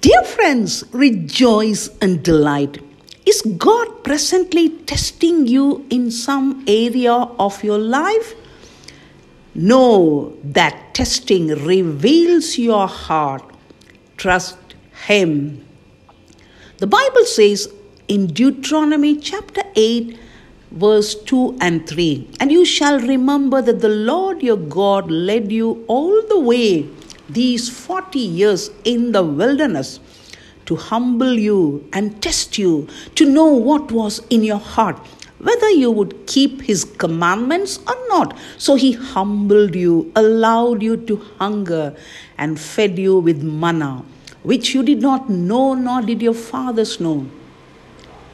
Dear 0.00 0.22
friends, 0.22 0.84
rejoice 0.92 1.88
and 2.00 2.22
delight. 2.22 2.78
Is 3.26 3.42
God 3.42 4.04
presently 4.04 4.68
testing 4.68 5.48
you 5.48 5.84
in 5.90 6.12
some 6.12 6.62
area 6.68 7.12
of 7.12 7.64
your 7.64 7.78
life? 7.78 8.36
Know 9.56 10.36
that 10.44 10.94
testing 10.94 11.48
reveals 11.48 12.58
your 12.58 12.86
heart. 12.86 13.42
Trust 14.16 14.76
Him. 15.08 15.66
The 16.76 16.86
Bible 16.86 17.24
says 17.24 17.68
in 18.06 18.28
Deuteronomy 18.28 19.16
chapter 19.16 19.62
8, 19.74 20.16
verse 20.70 21.16
2 21.16 21.58
and 21.60 21.88
3 21.88 22.28
And 22.38 22.52
you 22.52 22.64
shall 22.64 23.00
remember 23.00 23.60
that 23.62 23.80
the 23.80 23.88
Lord 23.88 24.44
your 24.44 24.58
God 24.58 25.10
led 25.10 25.50
you 25.50 25.84
all 25.88 26.22
the 26.28 26.38
way 26.38 26.88
these 27.28 27.68
40 27.68 28.18
years 28.18 28.70
in 28.84 29.12
the 29.12 29.22
wilderness 29.22 30.00
to 30.66 30.76
humble 30.76 31.32
you 31.32 31.88
and 31.92 32.22
test 32.22 32.58
you, 32.58 32.86
to 33.14 33.24
know 33.24 33.46
what 33.46 33.90
was 33.90 34.20
in 34.28 34.42
your 34.44 34.58
heart, 34.58 34.98
whether 35.38 35.70
you 35.70 35.90
would 35.90 36.26
keep 36.26 36.62
his 36.62 36.84
commandments 36.84 37.78
or 37.86 37.96
not. 38.08 38.36
So 38.58 38.74
he 38.74 38.92
humbled 38.92 39.74
you, 39.74 40.12
allowed 40.14 40.82
you 40.82 40.96
to 40.96 41.16
hunger, 41.38 41.96
and 42.36 42.60
fed 42.60 42.98
you 42.98 43.18
with 43.18 43.42
manna, 43.42 44.04
which 44.42 44.74
you 44.74 44.82
did 44.82 45.00
not 45.00 45.30
know, 45.30 45.74
nor 45.74 46.02
did 46.02 46.20
your 46.20 46.34
fathers 46.34 47.00
know 47.00 47.26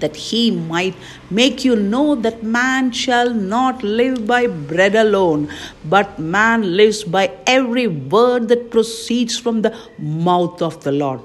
that 0.00 0.16
he 0.16 0.50
might 0.50 0.94
make 1.30 1.64
you 1.64 1.76
know 1.76 2.14
that 2.14 2.42
man 2.42 2.90
shall 2.92 3.32
not 3.32 3.82
live 3.82 4.26
by 4.26 4.46
bread 4.46 4.94
alone, 4.94 5.48
but 5.84 6.18
man 6.18 6.76
lives 6.76 7.04
by 7.04 7.30
every 7.46 7.86
word 7.86 8.48
that 8.48 8.70
proceeds 8.70 9.38
from 9.38 9.62
the 9.62 9.76
mouth 9.98 10.60
of 10.62 10.82
the 10.84 10.92
Lord. 10.92 11.20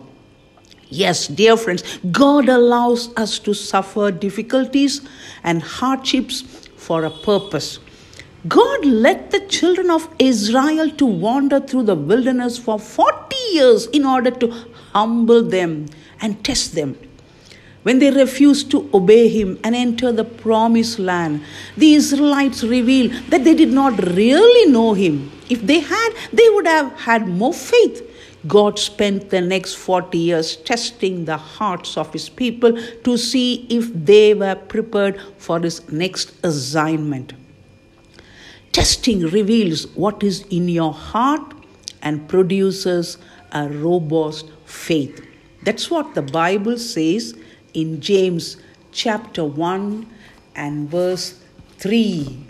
Yes, 0.90 1.28
dear 1.28 1.56
friends, 1.56 1.84
God 2.12 2.50
allows 2.50 3.16
us 3.16 3.40
to 3.40 3.54
suffer 3.54 4.12
difficulties 4.12 5.02
and 5.44 5.62
hardships 5.62 6.42
for 6.76 7.06
a 7.06 7.10
purpose. 7.10 7.80
God 8.48 8.84
led 8.86 9.32
the 9.32 9.40
children 9.42 9.90
of 9.90 10.10
Israel 10.20 10.90
to 10.90 11.06
wander 11.06 11.60
through 11.60 11.84
the 11.84 11.96
wilderness 11.96 12.58
for 12.58 12.80
40 12.80 13.36
years 13.54 13.86
in 13.88 14.06
order 14.06 14.32
to 14.32 14.52
humble 14.94 15.44
them 15.44 15.86
and 16.20 16.44
test 16.44 16.76
them. 16.76 16.98
When 17.84 17.98
they 17.98 18.12
refused 18.12 18.70
to 18.72 18.90
obey 18.94 19.28
him 19.28 19.60
and 19.64 19.76
enter 19.76 20.12
the 20.12 20.24
promised 20.24 21.00
land, 21.00 21.44
the 21.76 21.96
Israelites 21.96 22.64
revealed 22.64 23.12
that 23.30 23.44
they 23.44 23.56
did 23.56 23.72
not 23.72 23.98
really 24.14 24.72
know 24.72 24.94
him. 24.94 25.32
If 25.50 25.66
they 25.66 25.80
had, 25.80 26.10
they 26.32 26.48
would 26.50 26.68
have 26.68 26.92
had 27.00 27.28
more 27.28 27.54
faith. 27.54 28.08
God 28.48 28.80
spent 28.80 29.30
the 29.30 29.42
next 29.42 29.76
40 29.76 30.18
years 30.18 30.58
testing 30.58 31.26
the 31.26 31.38
hearts 31.38 31.98
of 31.98 32.12
his 32.14 32.30
people 32.30 32.78
to 33.04 33.18
see 33.18 33.68
if 33.70 33.92
they 33.94 34.34
were 34.34 34.56
prepared 34.56 35.20
for 35.38 35.60
his 35.60 35.92
next 35.92 36.34
assignment. 36.44 37.34
Testing 38.72 39.22
reveals 39.22 39.88
what 39.96 40.24
is 40.24 40.42
in 40.50 40.70
your 40.70 40.94
heart 40.94 41.54
and 42.02 42.28
produces 42.28 43.18
a 43.52 43.68
robust 43.68 44.50
faith. 44.66 45.28
That's 45.64 45.92
what 45.92 46.16
the 46.16 46.22
Bible 46.22 46.78
says 46.78 47.36
in 47.74 48.02
James 48.02 48.58
chapter 48.92 49.44
1 49.44 50.06
and 50.56 50.90
verse 50.90 51.40
3. 51.78 52.46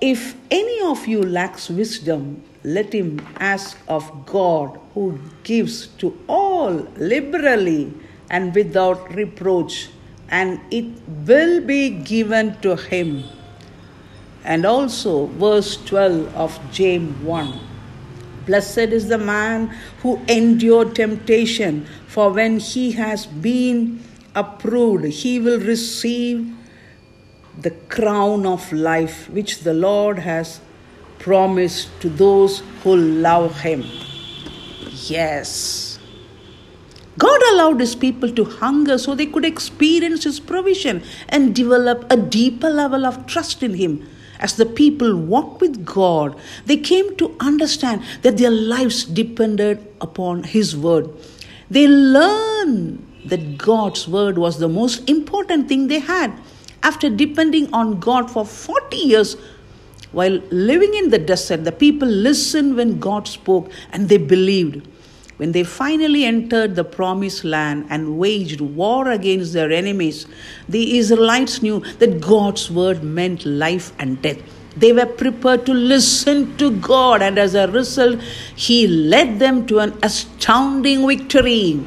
If 0.00 0.34
any 0.50 0.80
of 0.82 1.06
you 1.06 1.22
lacks 1.22 1.70
wisdom, 1.70 2.42
let 2.64 2.92
him 2.92 3.24
ask 3.38 3.78
of 3.88 4.26
God, 4.26 4.78
who 4.94 5.18
gives 5.44 5.86
to 5.98 6.18
all 6.28 6.72
liberally 6.96 7.92
and 8.30 8.54
without 8.54 9.14
reproach, 9.14 9.88
and 10.28 10.60
it 10.70 10.86
will 11.26 11.60
be 11.60 11.90
given 11.90 12.60
to 12.62 12.76
him. 12.76 13.24
And 14.44 14.66
also, 14.66 15.26
verse 15.26 15.76
12 15.84 16.34
of 16.34 16.58
James 16.72 17.16
1 17.22 17.71
Blessed 18.46 18.90
is 18.98 19.08
the 19.08 19.18
man 19.18 19.68
who 20.02 20.20
endured 20.28 20.94
temptation, 20.94 21.86
for 22.06 22.30
when 22.30 22.58
he 22.58 22.92
has 22.92 23.26
been 23.26 24.02
approved, 24.34 25.04
he 25.04 25.38
will 25.38 25.60
receive 25.60 26.54
the 27.60 27.70
crown 27.70 28.46
of 28.46 28.72
life 28.72 29.28
which 29.30 29.60
the 29.60 29.74
Lord 29.74 30.18
has 30.18 30.60
promised 31.18 31.88
to 32.00 32.08
those 32.08 32.62
who 32.82 32.96
love 32.96 33.60
him. 33.60 33.84
Yes. 35.06 35.98
God 37.18 37.40
allowed 37.52 37.78
his 37.80 37.94
people 37.94 38.32
to 38.32 38.44
hunger 38.44 38.96
so 38.98 39.14
they 39.14 39.26
could 39.26 39.44
experience 39.44 40.24
his 40.24 40.40
provision 40.40 41.02
and 41.28 41.54
develop 41.54 42.06
a 42.10 42.16
deeper 42.16 42.70
level 42.70 43.06
of 43.06 43.26
trust 43.26 43.62
in 43.62 43.74
him. 43.74 44.08
As 44.42 44.56
the 44.56 44.66
people 44.66 45.16
walked 45.16 45.60
with 45.60 45.84
God, 45.86 46.36
they 46.66 46.76
came 46.76 47.16
to 47.16 47.34
understand 47.38 48.02
that 48.22 48.36
their 48.38 48.50
lives 48.50 49.04
depended 49.04 49.86
upon 50.00 50.42
His 50.42 50.76
word. 50.76 51.08
They 51.70 51.86
learned 51.86 53.06
that 53.26 53.56
God's 53.56 54.08
word 54.08 54.36
was 54.36 54.58
the 54.58 54.68
most 54.68 55.08
important 55.08 55.68
thing 55.68 55.86
they 55.86 56.00
had. 56.00 56.32
After 56.82 57.08
depending 57.08 57.72
on 57.72 58.00
God 58.00 58.28
for 58.28 58.44
40 58.44 58.96
years, 58.96 59.36
while 60.10 60.40
living 60.50 60.92
in 60.94 61.10
the 61.10 61.18
desert, 61.18 61.64
the 61.64 61.72
people 61.72 62.08
listened 62.08 62.76
when 62.76 62.98
God 62.98 63.28
spoke 63.28 63.70
and 63.92 64.08
they 64.08 64.18
believed. 64.18 64.86
When 65.38 65.52
they 65.52 65.64
finally 65.64 66.24
entered 66.24 66.76
the 66.76 66.84
promised 66.84 67.42
land 67.44 67.86
and 67.88 68.18
waged 68.18 68.60
war 68.60 69.10
against 69.10 69.52
their 69.52 69.72
enemies, 69.72 70.26
the 70.68 70.98
Israelites 70.98 71.62
knew 71.62 71.80
that 71.98 72.20
God's 72.20 72.70
word 72.70 73.02
meant 73.02 73.46
life 73.46 73.92
and 73.98 74.20
death. 74.20 74.38
They 74.76 74.92
were 74.92 75.06
prepared 75.06 75.66
to 75.66 75.74
listen 75.74 76.56
to 76.58 76.70
God, 76.70 77.22
and 77.22 77.38
as 77.38 77.54
a 77.54 77.68
result, 77.68 78.20
He 78.54 78.86
led 78.86 79.38
them 79.38 79.66
to 79.66 79.80
an 79.80 79.98
astounding 80.02 81.06
victory. 81.06 81.80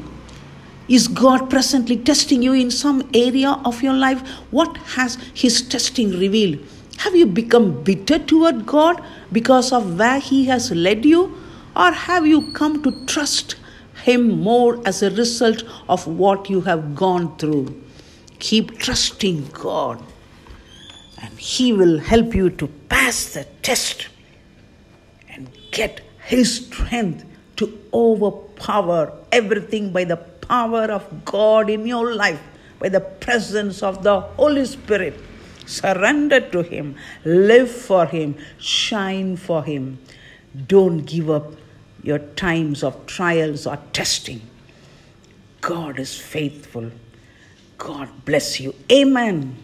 Is 0.88 1.08
God 1.08 1.50
presently 1.50 1.96
testing 1.96 2.42
you 2.42 2.52
in 2.52 2.70
some 2.70 3.08
area 3.12 3.60
of 3.64 3.82
your 3.82 3.94
life? 3.94 4.20
What 4.50 4.76
has 4.98 5.18
His 5.34 5.62
testing 5.62 6.10
revealed? 6.10 6.60
Have 6.98 7.16
you 7.16 7.26
become 7.26 7.82
bitter 7.82 8.18
toward 8.18 8.66
God 8.66 9.02
because 9.32 9.72
of 9.72 9.98
where 9.98 10.20
He 10.20 10.44
has 10.46 10.70
led 10.70 11.04
you? 11.04 11.36
Or 11.76 11.92
have 11.92 12.26
you 12.26 12.52
come 12.52 12.82
to 12.84 13.04
trust 13.04 13.56
Him 14.02 14.40
more 14.40 14.80
as 14.86 15.02
a 15.02 15.10
result 15.10 15.62
of 15.90 16.06
what 16.06 16.48
you 16.48 16.62
have 16.62 16.94
gone 16.94 17.36
through? 17.36 17.82
Keep 18.38 18.78
trusting 18.78 19.48
God, 19.52 20.02
and 21.20 21.38
He 21.38 21.74
will 21.74 21.98
help 21.98 22.34
you 22.34 22.48
to 22.48 22.66
pass 22.88 23.34
the 23.34 23.44
test 23.60 24.08
and 25.28 25.50
get 25.70 26.00
His 26.24 26.66
strength 26.66 27.26
to 27.56 27.78
overpower 27.92 29.12
everything 29.30 29.92
by 29.92 30.04
the 30.04 30.16
power 30.16 30.84
of 30.84 31.26
God 31.26 31.68
in 31.68 31.86
your 31.86 32.14
life, 32.14 32.40
by 32.78 32.88
the 32.88 33.00
presence 33.00 33.82
of 33.82 34.02
the 34.02 34.20
Holy 34.20 34.64
Spirit. 34.64 35.20
Surrender 35.66 36.40
to 36.40 36.62
Him, 36.62 36.94
live 37.24 37.70
for 37.70 38.06
Him, 38.06 38.36
shine 38.58 39.36
for 39.36 39.62
Him. 39.62 39.98
Don't 40.68 41.04
give 41.04 41.28
up 41.28 41.52
your 42.06 42.18
times 42.18 42.82
of 42.82 43.06
trials 43.06 43.66
or 43.66 43.78
testing. 43.92 44.40
God 45.60 45.98
is 45.98 46.18
faithful. 46.18 46.90
God 47.78 48.08
bless 48.24 48.60
you. 48.60 48.74
Amen. 48.90 49.56